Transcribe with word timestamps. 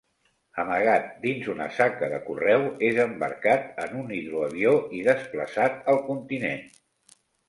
Amagat 0.61 1.09
dins 1.25 1.49
una 1.53 1.65
saca 1.75 2.07
de 2.13 2.17
correu 2.29 2.65
és 2.87 2.97
embarcat 3.03 3.67
en 3.83 3.93
un 4.05 4.15
hidroavió 4.15 4.71
i 5.01 5.03
desplaçat 5.09 5.77
al 5.95 6.01
continent. 6.09 6.65